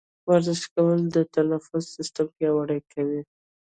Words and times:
ورزش 0.29 0.61
کول 0.73 0.99
د 1.15 1.17
تنفس 1.33 1.83
سیستم 1.95 2.27
پیاوړی 2.35 2.79
کوي. 2.91 3.21